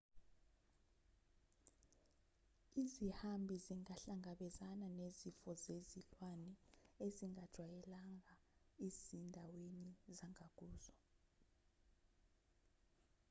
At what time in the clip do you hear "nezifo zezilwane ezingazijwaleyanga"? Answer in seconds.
4.99-8.33